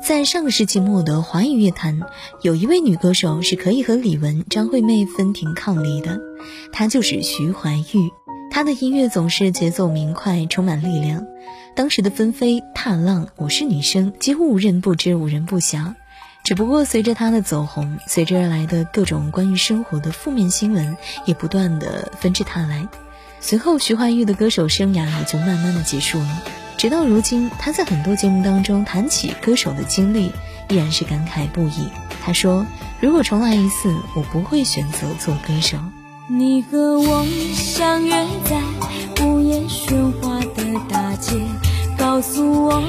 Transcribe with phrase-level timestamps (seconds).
[0.00, 2.00] 在上个世纪末的华语乐坛，
[2.40, 6.20] 有一位女歌手是可以和李玟、张惠妹分庭抗礼的，
[6.72, 8.10] 她就是徐怀钰。
[8.50, 11.26] 她的音乐总是节奏明快，充满力量。
[11.74, 15.94] 当时的纷飞、踏浪、我是女生，几乎无人不知，无人不晓。
[16.44, 20.96] 只不过随着她的走红，随之而来的各种关于生活的负面新闻
[21.26, 22.88] 也不断的纷至沓来。
[23.40, 26.42] 随后，徐怀钰的歌手生涯也就慢慢的结束了。
[26.78, 30.32] 直到如今，他在很多节目当中谈起歌手的经历，
[30.68, 31.90] 依然是感慨不已。
[32.24, 32.64] 他说
[33.02, 35.76] ：“如果重来一次，我不会选择做歌手。”
[36.30, 41.32] 你和我相约在午夜喧哗的大街，
[41.98, 42.80] 告诉我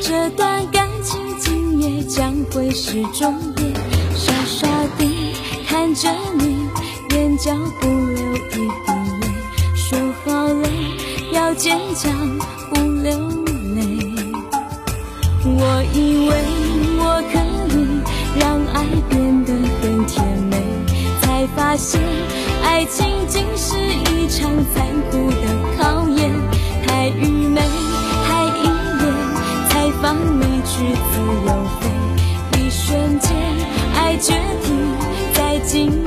[0.00, 3.72] 这段感情今夜将会是终点。
[4.14, 5.34] 傻傻地
[5.66, 6.68] 看着你，
[7.10, 9.32] 眼角不流一滴泪，
[9.74, 10.68] 说好了
[11.32, 12.12] 要坚强。
[12.72, 13.10] 不流
[13.74, 13.80] 泪，
[15.44, 15.96] 我以
[16.28, 16.30] 为
[16.98, 17.34] 我可
[17.68, 17.76] 以
[18.40, 18.42] 让
[18.72, 18.74] 爱
[19.10, 20.56] 变得更甜美，
[21.20, 22.00] 才发现
[22.64, 25.44] 爱情竟是一场残酷的
[25.76, 26.32] 考验。
[26.86, 27.60] 太愚昧，
[28.24, 28.62] 太依
[28.98, 29.02] 恋，
[29.68, 30.72] 才放你去
[31.12, 31.82] 自由飞。
[32.58, 33.30] 一瞬间，
[33.94, 34.68] 爱决定
[35.34, 36.01] 在今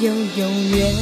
[0.00, 0.94] 有永远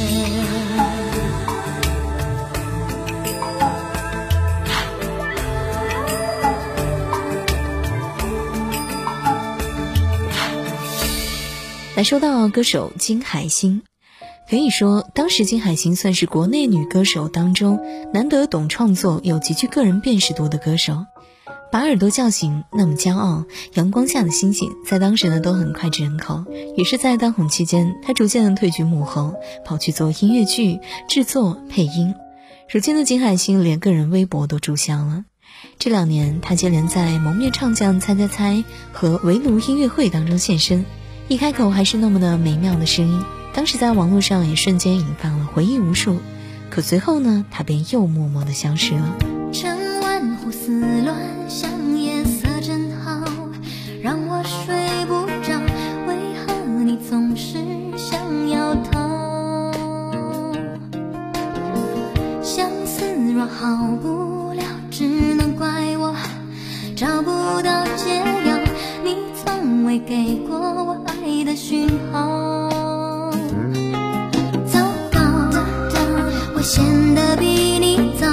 [11.95, 13.83] 来说到歌手金海心，
[14.49, 17.79] 可以说当时金海心算是国内女歌手当中
[18.11, 21.05] 难得懂创作、有极具个人辨识度的歌手。
[21.71, 26.45] 把耳朵叫醒，那么骄傲，阳光下的星星，在当时呢都很脍炙人口。
[26.75, 29.35] 也是在当红期间，她逐渐的退居幕后，
[29.65, 32.15] 跑去做音乐剧制作、配音。
[32.71, 35.25] 如今的金海心连个人微博都注销了。
[35.79, 38.53] 这两年，她接连在《蒙面唱将猜猜猜》
[38.91, 40.85] 和围炉音乐会当中现身。
[41.27, 43.21] 一开口还是那么的美妙的声音，
[43.53, 46.17] 当时在网络上也瞬间引发了回忆无数。
[46.69, 49.15] 可随后呢，他便又默默的消失了。
[49.51, 51.15] 趁万胡思乱，
[69.97, 72.69] 从未给过我爱的讯号。
[74.65, 74.79] 糟
[75.11, 75.19] 糕，
[76.55, 76.83] 我陷
[77.15, 77.45] 得比
[77.79, 78.27] 你早，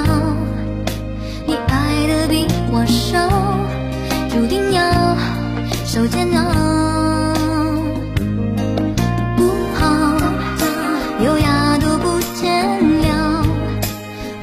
[1.47, 3.17] 你爱的比我少，
[4.29, 5.17] 注定要
[5.85, 6.43] 受煎熬。
[9.35, 9.85] 不好，
[11.23, 13.43] 优雅都不见了，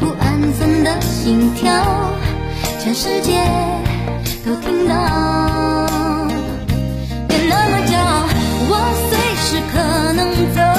[0.01, 1.71] 不安分的心跳。
[2.81, 3.45] 全世界
[4.45, 4.95] 都听到，
[9.73, 10.72] 可能走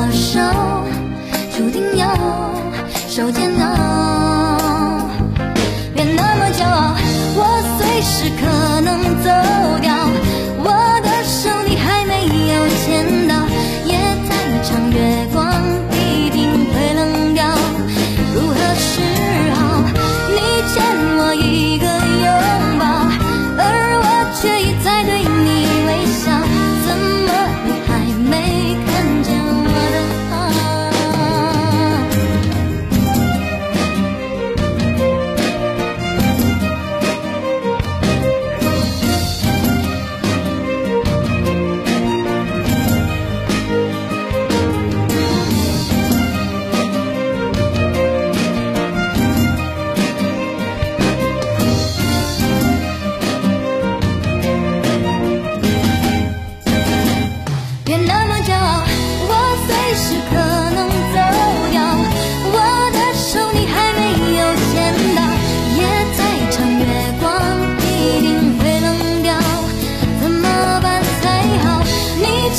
[0.00, 0.84] 比我少，
[1.56, 2.14] 注定要
[3.08, 4.19] 受煎熬。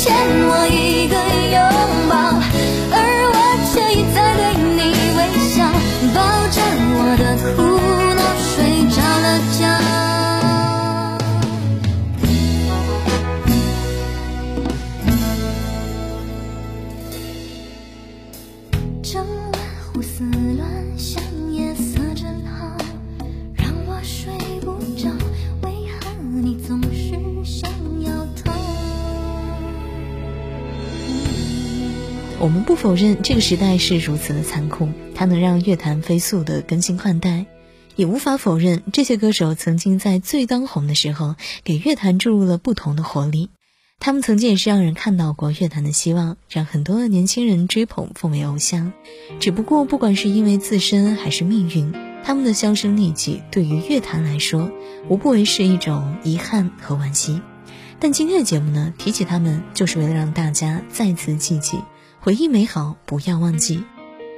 [0.02, 0.12] 欠
[0.48, 0.91] 我一
[32.42, 37.46] 我们不否认这个时代是如此的残酷，它能让乐坛飞速的更新换代，
[37.94, 43.50] 也无法否认这些歌手曾经在最当红的时候给乐坛注入了不同的活力。
[44.00, 48.92] 他们曾经也是让人看到过乐坛的希望，让很多的年轻人追捧奉为偶像。
[49.38, 51.94] 只不过，不管是因为自身还是命运，
[52.24, 54.68] 他们的销声匿迹对于乐坛来说，
[55.08, 57.40] 无不为是一种遗憾和惋惜。
[58.00, 61.78] 但今天的节目呢，提起他们，就是为了让大家再次记起，
[62.24, 63.82] 回忆美好，不要忘记。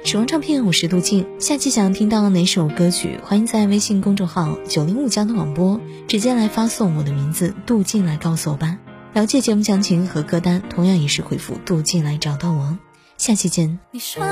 [0.03, 1.23] 时光唱片，我是杜静。
[1.39, 8.79] 下期想听到哪首歌曲，欢迎在微信公众号“九零五交通广播”直接来发送我的名字“杜静”来告诉我吧。
[9.13, 12.75] 了解节目详情和歌单，同样也是回复“杜静”来找到我。
[13.19, 13.77] 下期见。
[13.91, 14.23] 你说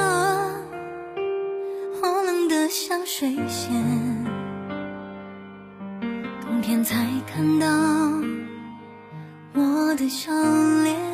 [2.01, 4.25] 我冷得像水仙，
[6.41, 7.67] 冬天才看到
[9.53, 10.31] 我的笑
[10.83, 11.12] 脸。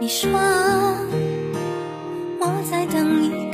[0.00, 0.30] 你说
[2.40, 3.49] 我在等一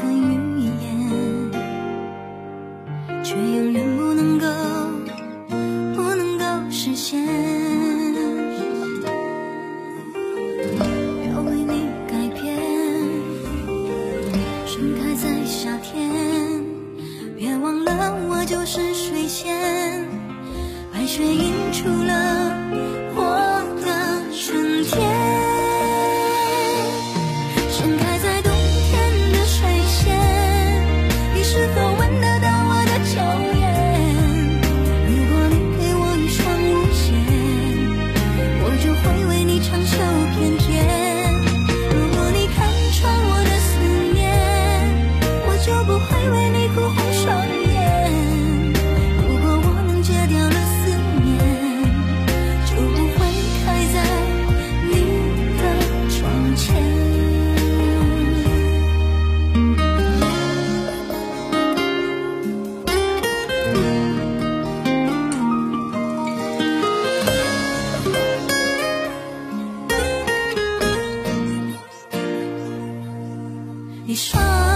[74.09, 74.75] 你说